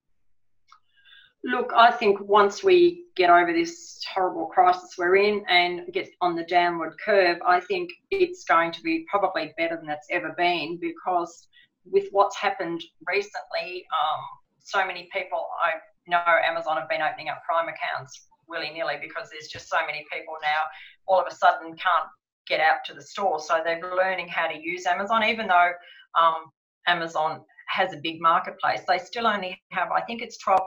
[1.44, 6.34] Look, I think once we get over this horrible crisis we're in and get on
[6.34, 10.78] the downward curve, I think it's going to be probably better than it's ever been
[10.80, 11.48] because
[11.87, 14.20] with what's happened recently, um,
[14.58, 15.74] so many people I
[16.06, 20.04] know Amazon have been opening up Prime accounts willy nilly because there's just so many
[20.12, 20.62] people now
[21.06, 22.08] all of a sudden can't
[22.48, 23.38] get out to the store.
[23.38, 25.70] So they're learning how to use Amazon, even though
[26.18, 26.46] um,
[26.87, 28.80] Amazon has a big marketplace.
[28.88, 30.58] They still only have, I think it's 12%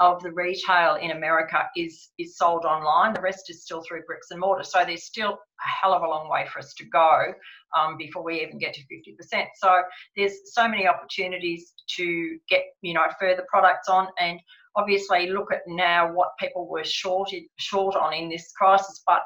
[0.00, 3.12] of the retail in America is is sold online.
[3.12, 4.64] The rest is still through bricks and mortar.
[4.64, 7.34] So there's still a hell of a long way for us to go
[7.78, 9.44] um, before we even get to 50%.
[9.56, 9.82] So
[10.16, 14.40] there's so many opportunities to get you know further products on and
[14.76, 19.22] obviously look at now what people were short short on in this crisis, but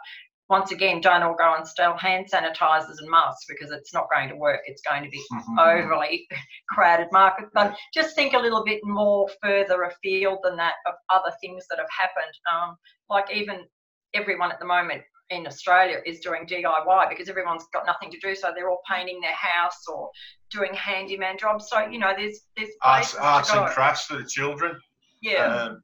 [0.50, 4.28] once again, don't all go and steal hand sanitizers and masks because it's not going
[4.28, 4.60] to work.
[4.66, 5.58] It's going to be mm-hmm.
[5.58, 6.26] overly
[6.68, 7.46] crowded market.
[7.54, 11.78] But just think a little bit more further afield than that of other things that
[11.78, 12.34] have happened.
[12.52, 12.76] Um,
[13.08, 13.60] like even
[14.12, 18.34] everyone at the moment in Australia is doing DIY because everyone's got nothing to do,
[18.34, 20.10] so they're all painting their house or
[20.50, 21.68] doing handyman jobs.
[21.68, 24.78] So you know, there's there's arts, arts and crafts for the children.
[25.24, 25.46] Yeah.
[25.46, 25.82] Um,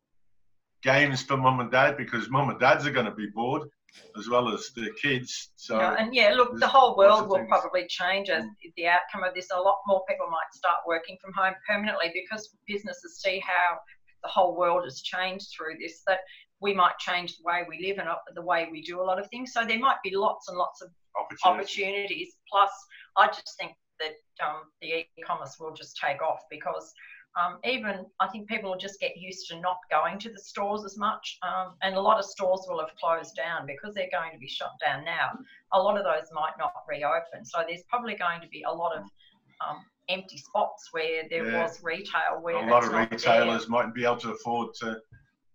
[0.82, 3.68] games for mum and dad because mum and dads are going to be bored
[4.18, 5.50] as well as the kids.
[5.56, 8.44] So yeah, and yeah, look, the whole world will probably change as
[8.76, 9.48] the outcome of this.
[9.52, 13.78] A lot more people might start working from home permanently because businesses see how
[14.22, 16.20] the whole world has changed through this that
[16.60, 19.26] we might change the way we live and the way we do a lot of
[19.30, 19.52] things.
[19.52, 21.70] So there might be lots and lots of opportunities.
[21.70, 22.36] opportunities.
[22.50, 22.70] Plus,
[23.16, 24.12] I just think that
[24.46, 26.92] um, the e-commerce will just take off because
[27.36, 30.84] um, even I think people will just get used to not going to the stores
[30.84, 34.32] as much, um, and a lot of stores will have closed down because they're going
[34.32, 35.30] to be shut down now.
[35.72, 38.96] A lot of those might not reopen, so there's probably going to be a lot
[38.96, 39.04] of
[39.66, 41.62] um, empty spots where there yeah.
[41.62, 42.40] was retail.
[42.40, 43.70] Where a lot of retailers there.
[43.70, 44.98] mightn't be able to afford to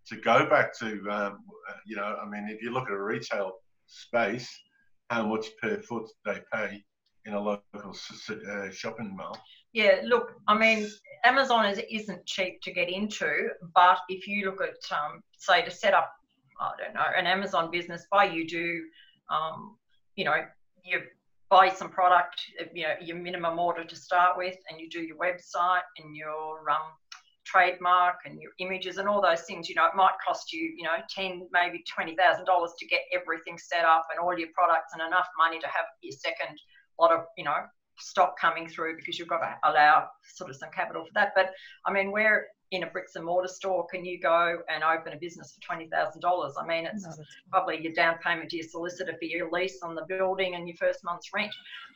[0.08, 1.10] to go back to.
[1.10, 1.40] Um,
[1.86, 3.54] you know, I mean, if you look at a retail
[3.88, 4.50] space,
[5.10, 6.84] how much per foot they pay
[7.26, 7.96] in a local
[8.30, 9.38] uh, shopping mall.
[9.76, 10.88] Yeah, look, I mean,
[11.26, 15.70] Amazon is, isn't cheap to get into, but if you look at, um, say, to
[15.70, 16.14] set up,
[16.62, 18.86] I don't know, an Amazon business by you do,
[19.30, 19.76] um,
[20.16, 20.38] you know,
[20.86, 21.02] you
[21.50, 22.40] buy some product,
[22.74, 26.70] you know, your minimum order to start with, and you do your website and your
[26.70, 26.94] um,
[27.46, 29.68] trademark and your images and all those things.
[29.68, 33.02] You know, it might cost you, you know, ten, maybe twenty thousand dollars to get
[33.14, 36.58] everything set up and all your products and enough money to have your second
[36.98, 37.58] lot of, you know,
[37.98, 41.34] stock coming through because you've got to allow sort of some capital for that.
[41.36, 41.52] But
[41.86, 45.18] I mean, where in a bricks and mortar store can you go and open a
[45.18, 46.54] business for twenty thousand dollars?
[46.60, 47.08] I mean, it's
[47.50, 50.78] probably your down payment to your solicitor for your lease on the building and your
[50.78, 51.52] first month's rent.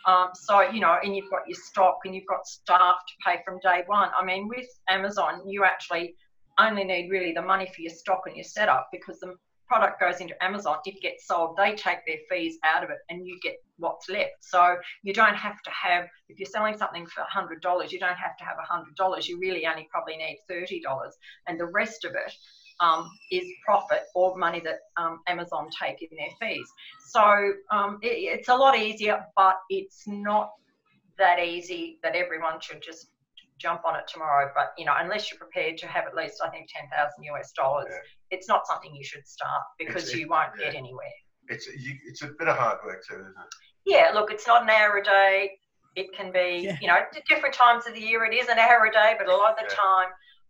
[0.06, 3.42] Um, so you know, and you've got your stock and you've got staff to pay
[3.44, 4.10] from day one.
[4.18, 6.16] I mean, with Amazon, you actually
[6.60, 9.36] only need really the money for your stock and your setup because the
[9.70, 13.26] product goes into Amazon, it gets sold, they take their fees out of it and
[13.26, 14.32] you get what's left.
[14.42, 18.36] So you don't have to have, if you're selling something for $100, you don't have
[18.38, 18.58] to have
[19.00, 19.28] $100.
[19.28, 20.82] You really only probably need $30.
[21.48, 22.34] And the rest of it
[22.82, 26.68] um, is profit or money that um, Amazon take in their fees.
[27.12, 30.50] So um, it, it's a lot easier, but it's not
[31.18, 33.08] that easy that everyone should just
[33.60, 34.52] jump on it tomorrow.
[34.56, 37.52] But you know, unless you're prepared to have at least I think ten thousand US
[37.52, 37.98] dollars, yeah.
[38.38, 40.66] it's not something you should start because it's, you it, won't yeah.
[40.66, 41.18] get anywhere.
[41.50, 43.54] It's you, it's a bit of hard work too, isn't it?
[43.86, 45.52] Yeah, look, it's not an hour a day.
[45.96, 46.78] It can be, yeah.
[46.82, 48.24] you know, different times of the year.
[48.24, 50.08] It is an hour a day, but a lot of the time,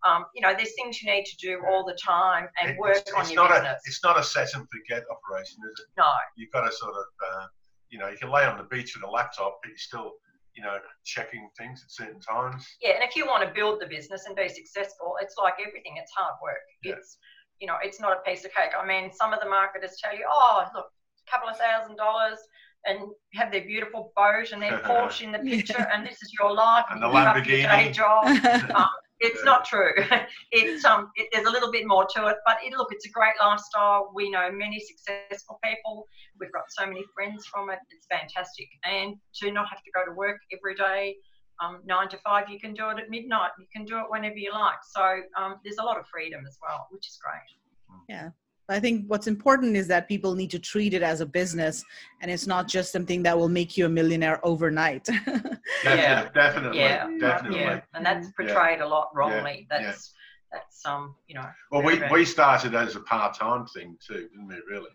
[0.08, 2.98] um, you know, there's things you need to do all the time and it, work
[2.98, 3.82] it's, on it's your not business.
[3.86, 5.88] A, it's not a set and forget operation, is it?
[5.98, 6.12] No.
[6.36, 7.46] You've got to sort of, uh,
[7.90, 10.14] you know, you can lay on the beach with a laptop, but you still
[10.60, 12.68] you know, checking things at certain times.
[12.82, 15.96] Yeah, and if you want to build the business and be successful, it's like everything,
[15.96, 16.58] it's hard work.
[16.84, 16.96] Yeah.
[16.96, 17.18] It's,
[17.62, 18.72] you know, it's not a piece of cake.
[18.78, 22.40] I mean, some of the marketers tell you, oh, look, a couple of thousand dollars
[22.86, 23.00] and
[23.36, 26.86] have their beautiful boat and their Porsche in the picture, and this is your life.
[26.92, 27.62] And, and the Lamborghini.
[27.62, 28.26] Your day job.
[28.76, 28.88] um,
[29.20, 29.92] it's not true.
[30.52, 33.10] it's um, it, there's a little bit more to it, but it, look, it's a
[33.10, 34.12] great lifestyle.
[34.14, 36.08] We know many successful people.
[36.40, 37.80] We've got so many friends from it.
[37.90, 41.16] It's fantastic, and to not have to go to work every day,
[41.62, 43.52] um, nine to five, you can do it at midnight.
[43.60, 44.80] You can do it whenever you like.
[44.92, 47.60] So um, there's a lot of freedom as well, which is great.
[48.08, 48.30] Yeah.
[48.70, 51.84] I think what's important is that people need to treat it as a business
[52.22, 55.08] and it's not just something that will make you a millionaire overnight.
[55.84, 56.80] yeah, definitely.
[56.80, 57.60] Yeah, definitely.
[57.62, 57.82] Yeah.
[57.94, 58.86] And that's portrayed yeah.
[58.86, 59.68] a lot wrongly.
[59.72, 59.78] Yeah.
[59.80, 60.14] That's
[60.52, 61.48] that's um, you know.
[61.72, 64.56] Well, we, we started as a part time thing too, didn't we?
[64.70, 64.90] Really.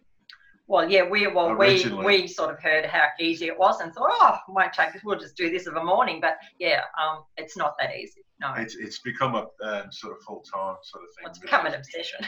[0.67, 2.05] Well, yeah, we well Originally.
[2.05, 5.03] we we sort of heard how easy it was and thought, oh, won't take this.
[5.05, 6.21] We'll just do this of a morning.
[6.21, 8.25] But yeah, um, it's not that easy.
[8.41, 11.25] No, it's it's become a um, sort of full time sort of thing.
[11.25, 12.21] Well, it's become an obsession.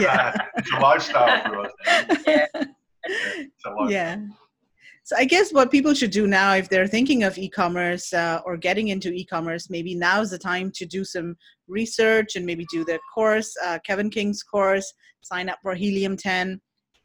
[0.00, 2.66] yeah, it's a lifestyle for us.
[3.86, 3.86] Yeah.
[3.88, 4.16] yeah.
[5.04, 8.58] So I guess what people should do now, if they're thinking of e-commerce uh, or
[8.58, 11.34] getting into e-commerce, maybe now is the time to do some
[11.66, 16.60] research and maybe do the course, uh, Kevin King's course, sign up for Helium 10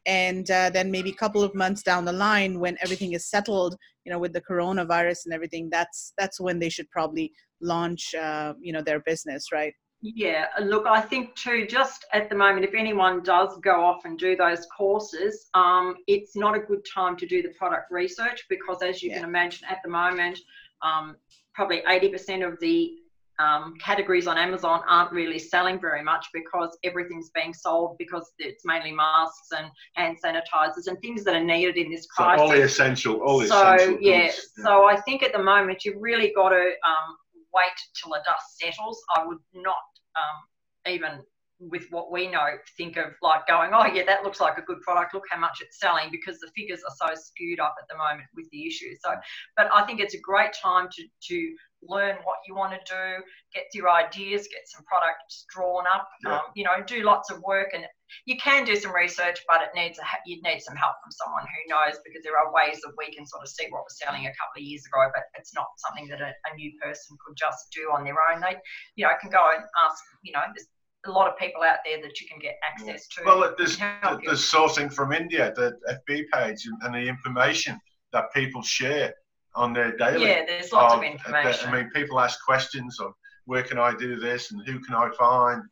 [0.06, 3.76] and uh, then maybe a couple of months down the line when everything is settled
[4.04, 8.54] you know with the coronavirus and everything that's that's when they should probably launch uh,
[8.60, 12.74] you know their business right yeah look i think too just at the moment if
[12.74, 17.26] anyone does go off and do those courses um, it's not a good time to
[17.26, 19.16] do the product research because as you yeah.
[19.16, 20.38] can imagine at the moment
[20.82, 21.16] um,
[21.54, 22.96] probably 80% of the
[23.38, 28.64] um, categories on Amazon aren't really selling very much because everything's being sold because it's
[28.64, 32.40] mainly masks and hand sanitizers and things that are needed in this crisis.
[32.40, 33.98] So all the essential, all the so, essential.
[34.00, 37.16] Yeah, yeah, so I think at the moment you've really got to um,
[37.52, 39.02] wait till the dust settles.
[39.16, 39.74] I would not
[40.16, 41.20] um, even
[41.60, 44.80] with what we know think of like going oh yeah that looks like a good
[44.80, 47.96] product look how much it's selling because the figures are so skewed up at the
[47.96, 49.14] moment with the issue so
[49.56, 51.54] but i think it's a great time to to
[51.88, 53.22] learn what you want to do,
[53.54, 56.08] get your ideas, get some products drawn up.
[56.24, 56.36] Yeah.
[56.36, 57.84] Um, you know, do lots of work, and
[58.26, 61.44] you can do some research, but it needs a you need some help from someone
[61.44, 64.26] who knows because there are ways that we can sort of see what was selling
[64.26, 67.36] a couple of years ago, but it's not something that a, a new person could
[67.36, 68.40] just do on their own.
[68.40, 68.56] They,
[68.96, 70.02] you know, can go and ask.
[70.22, 70.68] You know, there's
[71.06, 73.22] a lot of people out there that you can get access to.
[73.24, 75.76] Well, there's, there's sourcing from India, the
[76.08, 77.78] FB page, and the information
[78.12, 79.12] that people share
[79.54, 80.26] on their daily.
[80.26, 81.68] Yeah, there's lots of information.
[81.68, 83.14] I mean, people ask questions of
[83.46, 85.62] where can I do this and who can I find,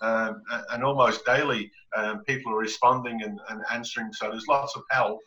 [0.00, 4.12] um, and almost daily um, people are responding and, and, answering.
[4.12, 5.20] So there's lots of help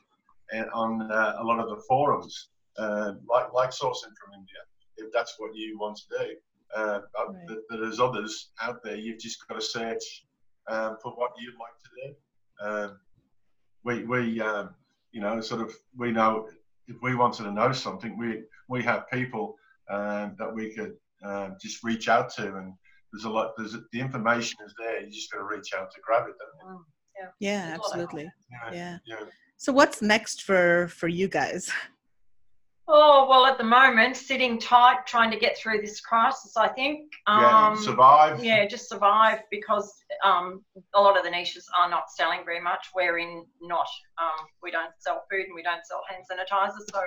[0.51, 4.61] eh, on uh, a lot of the forums, uh, like like sourcing from India,
[4.97, 6.35] if that's what you want to do.
[6.75, 7.57] Uh, right.
[7.69, 8.95] there's others out there.
[8.95, 10.25] You've just got to search
[10.67, 12.65] um, for what you'd like to do.
[12.65, 12.99] Um,
[13.83, 14.75] we we um,
[15.11, 16.47] you know sort of we know
[16.91, 19.55] if we wanted to know something, we we have people
[19.89, 22.73] um, that we could um, just reach out to, and
[23.11, 23.53] there's a lot.
[23.57, 25.01] There's the information is there.
[25.01, 26.35] You just got to reach out to grab it.
[26.65, 26.83] Mm,
[27.17, 28.29] yeah, yeah absolutely.
[28.51, 28.73] Yeah.
[28.73, 28.97] yeah.
[29.05, 29.25] yeah.
[29.57, 31.71] So what's next for for you guys?
[32.93, 36.57] Oh well, at the moment, sitting tight, trying to get through this crisis.
[36.57, 37.09] I think.
[37.25, 38.43] Um, yeah, survive.
[38.43, 42.87] Yeah, just survive because um, a lot of the niches are not selling very much.
[42.93, 43.87] We're in not.
[44.21, 47.01] Um, we don't sell food and we don't sell hand sanitizer, so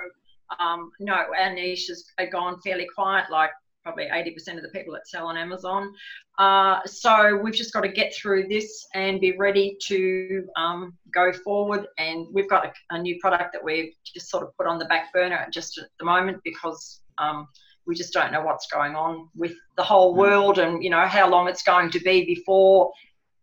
[0.59, 3.29] um, no, our niches are gone fairly quiet.
[3.29, 3.51] Like
[3.85, 5.93] probably 80% of the people that sell on Amazon.
[6.39, 11.31] Uh, so we've just got to get through this and be ready to um, go
[11.31, 11.85] forward.
[11.99, 14.85] And we've got a, a, new product that we've just sort of put on the
[14.85, 17.47] back burner just at the moment because um,
[17.85, 20.17] we just don't know what's going on with the whole mm.
[20.17, 22.91] world and you know how long it's going to be before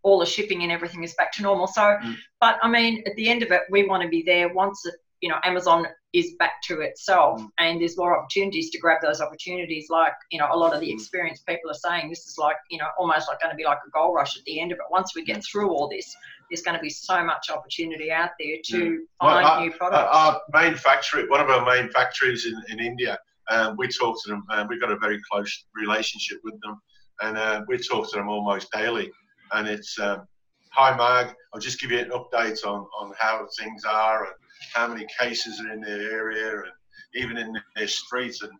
[0.02, 1.68] all the shipping and everything is back to normal.
[1.68, 2.16] So, mm.
[2.40, 4.94] but I mean, at the end of it, we want to be there once it,
[5.22, 7.48] you know, Amazon is back to itself mm.
[7.58, 10.88] and there's more opportunities to grab those opportunities like you know a lot of the
[10.88, 10.92] mm.
[10.92, 13.78] experienced people are saying this is like you know almost like going to be like
[13.86, 15.44] a gold rush at the end of it once we get mm.
[15.50, 16.14] through all this
[16.50, 18.96] there's going to be so much opportunity out there to mm.
[19.20, 22.84] find well, our, new products our main factory one of our main factories in, in
[22.84, 23.18] india
[23.50, 26.80] um, we talk to them and we've got a very close relationship with them
[27.22, 29.10] and uh, we talk to them almost daily
[29.52, 30.26] and it's um,
[30.72, 34.34] hi Marg i'll just give you an update on on how things are and
[34.74, 36.72] how many cases are in their area and
[37.14, 38.52] even in their streets and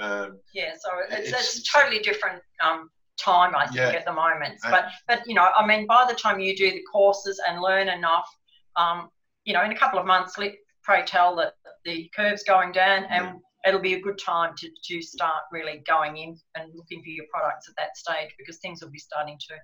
[0.00, 3.88] um, yeah so it's, it's, it's totally different um, time i think yeah.
[3.88, 6.82] at the moment but but you know i mean by the time you do the
[6.90, 8.28] courses and learn enough
[8.76, 9.08] um,
[9.44, 10.52] you know in a couple of months let
[10.84, 13.34] pray tell that the curve's going down and yeah.
[13.68, 17.26] it'll be a good time to, to start really going in and looking for your
[17.32, 19.54] products at that stage because things will be starting to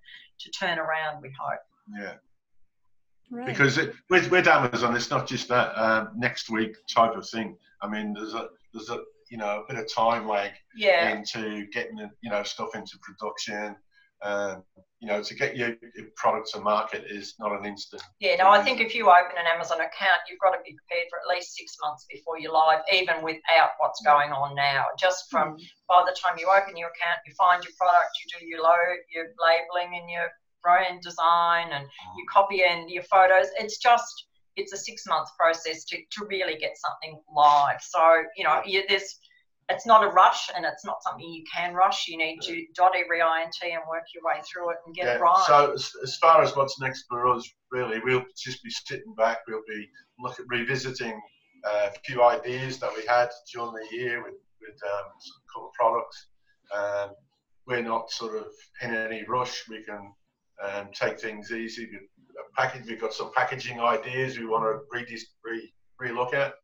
[0.40, 1.60] to turn around we hope
[1.96, 2.14] yeah
[3.30, 3.46] Right.
[3.46, 7.56] Because it, with, with Amazon, it's not just that um, next week type of thing.
[7.82, 11.16] I mean, there's a there's a you know a bit of time lag yeah.
[11.16, 13.76] into getting you know stuff into production.
[14.22, 14.62] Um,
[15.04, 18.00] you know, to get your, your product to market is not an instant.
[18.20, 21.12] Yeah, no, I think if you open an Amazon account, you've got to be prepared
[21.12, 24.86] for at least six months before you're live, even without what's going on now.
[24.98, 25.64] Just from mm.
[25.88, 28.96] by the time you open your account, you find your product, you do your load,
[29.12, 30.32] your labeling, and your
[30.64, 33.46] brand design and you copy in your photos.
[33.58, 37.80] It's just it's a six month process to, to really get something live.
[37.80, 38.00] So
[38.36, 39.18] you know you, there's
[39.70, 42.06] it's not a rush and it's not something you can rush.
[42.08, 44.94] You need to dot every I and T and work your way through it and
[44.94, 45.14] get yeah.
[45.16, 45.44] it right.
[45.46, 49.38] So as far as what's next for us, really, we'll just be sitting back.
[49.48, 51.20] We'll be look at revisiting
[51.66, 55.68] uh, a few ideas that we had during the year with with um, a couple
[55.68, 56.26] of products.
[56.74, 57.14] Um,
[57.66, 58.46] we're not sort of
[58.82, 59.64] in any rush.
[59.68, 60.12] We can
[60.62, 61.88] um, take things easy.
[61.90, 61.98] We,
[62.56, 65.06] package, we've got some packaging ideas we want to re,
[65.44, 66.54] re, re-look at.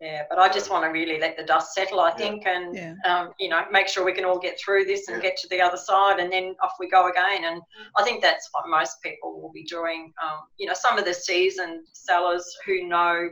[0.00, 2.94] Yeah, but I just want to really let the dust settle, I think, and yeah.
[3.06, 5.30] Um, you know, make sure we can all get through this and yeah.
[5.30, 7.44] get to the other side, and then off we go again.
[7.44, 7.62] And
[7.96, 10.12] I think that's what most people will be doing.
[10.20, 13.28] Um, you know, some of the seasoned sellers who know,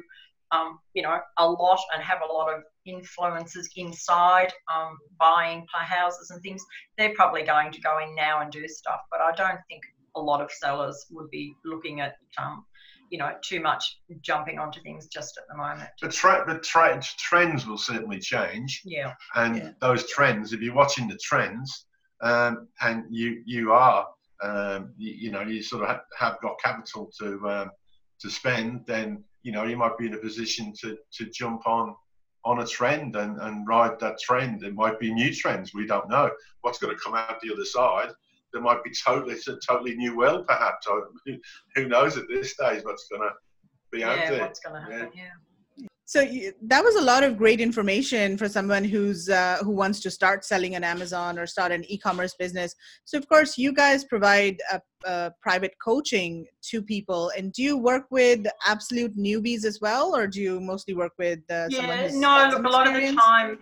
[0.52, 6.30] um, you know, a lot and have a lot of influences inside um, buying houses
[6.30, 6.62] and things,
[6.96, 9.00] they're probably going to go in now and do stuff.
[9.10, 9.82] But I don't think
[10.16, 12.64] a lot of sellers would be looking at um,
[13.10, 15.88] you know too much jumping onto things just at the moment.
[16.00, 18.82] But, tra- but tra- trends will certainly change.
[18.84, 19.14] Yeah.
[19.34, 19.70] And yeah.
[19.80, 21.86] those trends, if you're watching the trends,
[22.22, 24.06] um, and you you are,
[24.42, 27.70] um, you, you, know, you sort of have, have got capital to um,
[28.20, 31.94] to spend, then you know you might be in a position to to jump on
[32.44, 34.60] on a trend and, and ride that trend.
[34.60, 35.74] There might be new trends.
[35.74, 36.30] We don't know
[36.62, 38.12] what's going to come out the other side
[38.52, 40.86] there might be totally it's a totally new world perhaps.
[40.86, 41.08] Or
[41.74, 43.30] who knows at this stage what's going to
[43.92, 44.40] be out there?
[44.40, 45.10] What's going to happen?
[45.14, 45.22] Yeah.
[45.22, 45.30] yeah.
[46.10, 50.00] So you, that was a lot of great information for someone who's uh, who wants
[50.00, 52.74] to start selling on Amazon or start an e-commerce business.
[53.04, 57.78] So of course, you guys provide a, a private coaching to people, and do you
[57.78, 62.48] work with absolute newbies as well, or do you mostly work with uh, yeah, no,
[62.50, 63.60] look, a lot of the time,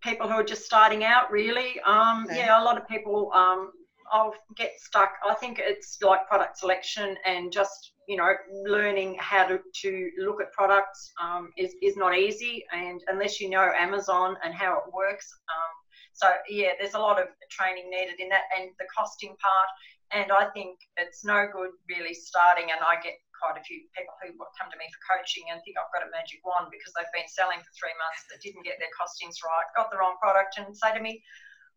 [0.00, 1.80] people who are just starting out, really.
[1.80, 2.38] Um, okay.
[2.38, 3.72] Yeah, a lot of people um,
[4.12, 5.12] I'll get stuck.
[5.28, 8.32] I think it's like product selection and just you know
[8.66, 13.50] learning how to, to look at products um, is is not easy, and unless you
[13.50, 15.32] know Amazon and how it works.
[15.48, 15.74] Um,
[16.12, 19.68] so yeah, there's a lot of training needed in that, and the costing part.
[20.10, 22.74] And I think it's no good really starting.
[22.74, 25.80] And I get quite a few people who come to me for coaching and think
[25.80, 28.76] I've got a magic wand because they've been selling for three months that didn't get
[28.82, 31.22] their costings right, got the wrong product, and say to me,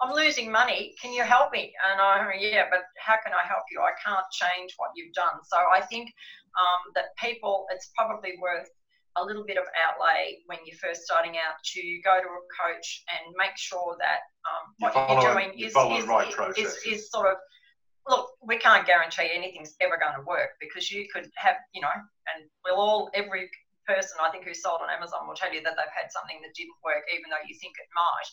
[0.02, 0.96] I'm losing money.
[1.02, 1.74] Can you help me?
[1.92, 3.80] And I, yeah, but how can I help you?
[3.80, 5.40] I can't change what you've done.
[5.46, 6.10] So I think
[6.60, 8.68] um, that people, it's probably worth
[9.18, 13.04] a little bit of outlay when you're first starting out to go to a coach
[13.14, 14.20] and make sure that
[14.50, 17.38] um, what you are doing is, is, right is, is, sort of
[18.08, 21.94] look, we can't guarantee anything's ever going to work because you could have, you know,
[21.94, 23.50] and we'll all, every
[23.88, 26.56] person I think who sold on Amazon will tell you that they've had something that
[26.56, 28.30] didn't work, even though you think it might.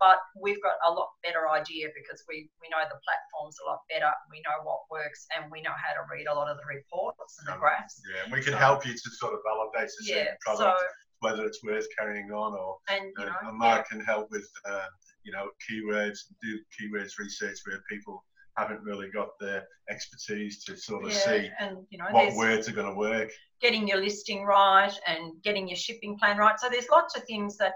[0.00, 3.84] But we've got a lot better idea because we, we know the platforms a lot
[3.88, 4.10] better.
[4.28, 7.40] We know what works and we know how to read a lot of the reports
[7.40, 8.00] and the graphs.
[8.04, 10.86] Yeah, and we can so, help you to sort of validate the yeah, product, so,
[11.20, 13.96] whether it's worth carrying on or and, you know, and Mark yeah.
[13.96, 14.90] can help with, uh,
[15.22, 18.22] you know, keywords, do keywords research where people
[18.56, 22.68] haven't really got the expertise to sort of yeah, see and, you know, what words
[22.68, 23.30] are going to work.
[23.60, 26.58] Getting your listing right and getting your shipping plan right.
[26.58, 27.72] So there's lots of things that,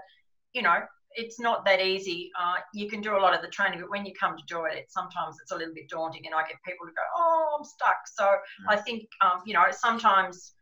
[0.53, 0.79] you know,
[1.13, 2.29] it's not that easy.
[2.39, 4.65] Uh, you can do a lot of the training, but when you come to do
[4.65, 7.57] it, it sometimes it's a little bit daunting, and I get people to go, "Oh,
[7.57, 8.37] I'm stuck." So mm.
[8.69, 10.53] I think, um, you know, sometimes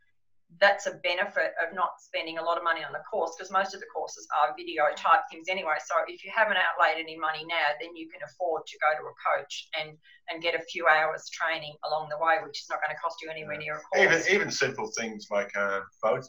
[0.56, 3.74] that's a benefit of not spending a lot of money on the course because most
[3.74, 5.76] of the courses are video type things anyway.
[5.84, 9.04] So if you haven't outlaid any money now, then you can afford to go to
[9.04, 9.96] a coach and
[10.30, 13.16] and get a few hours training along the way, which is not going to cost
[13.22, 14.02] you anywhere near a course.
[14.02, 16.24] Even even simple things like uh, photo,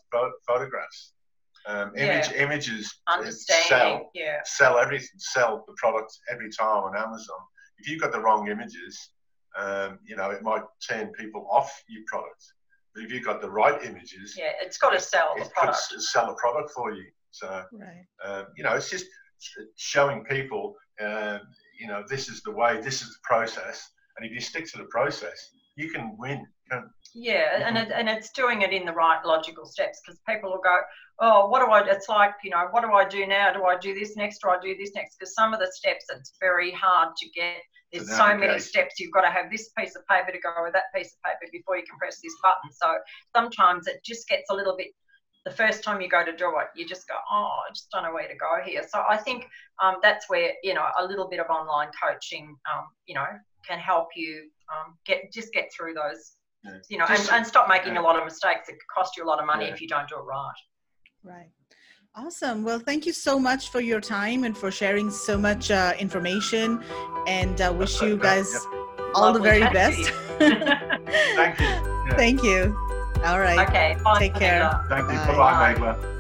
[0.46, 1.14] photographs.
[1.66, 2.44] Um, image, yeah.
[2.44, 3.02] Images
[3.68, 4.40] sell, yeah.
[4.46, 7.38] sell everything, sell the product every time on Amazon.
[7.78, 9.12] If you've got the wrong images,
[9.58, 12.44] um, you know, it might turn people off your product.
[12.94, 15.78] But if you've got the right images, yeah, it's got to sell the product.
[15.78, 17.06] sell a product for you.
[17.32, 18.06] So, right.
[18.26, 19.06] um, you know, it's just
[19.76, 21.42] showing people, um,
[21.80, 23.88] you know, this is the way, this is the process,
[24.18, 26.46] and if you stick to the process, you can win.
[27.14, 30.62] yeah, and it, and it's doing it in the right logical steps because people will
[30.62, 30.80] go,
[31.22, 31.82] oh, what do I?
[31.90, 33.54] It's like you know, what do I do now?
[33.54, 34.40] Do I do this next?
[34.44, 35.18] Do I do this next?
[35.18, 37.58] Because some of the steps it's very hard to get
[37.92, 39.00] there's so many steps.
[39.00, 41.50] You've got to have this piece of paper to go with that piece of paper
[41.52, 42.72] before you can press this button.
[42.72, 42.98] So
[43.36, 44.88] sometimes it just gets a little bit.
[45.46, 48.04] The first time you go to do it, you just go, oh, I just don't
[48.04, 48.84] know where to go here.
[48.88, 49.48] So I think
[49.82, 53.26] um, that's where you know a little bit of online coaching, um, you know,
[53.68, 56.78] can help you um, get just get through those, yeah.
[56.90, 58.02] you know, and, and, stop making yeah.
[58.02, 58.68] a lot of mistakes.
[58.68, 59.74] It could cost you a lot of money yeah.
[59.74, 60.54] if you don't do it right.
[61.24, 61.50] Right.
[62.16, 62.64] Awesome.
[62.64, 66.84] Well, thank you so much for your time and for sharing so much uh, information.
[67.28, 68.66] And uh, wish you guys
[69.14, 70.10] all Lovely the very best.
[70.40, 71.66] thank you.
[71.66, 72.16] Yeah.
[72.16, 72.76] Thank you.
[73.26, 73.68] All right.
[73.68, 73.98] Okay.
[74.18, 74.82] Take care.
[74.90, 75.18] Thank you.
[75.18, 76.16] Bye bye, Megla.